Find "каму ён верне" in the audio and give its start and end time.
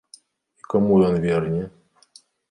0.73-1.61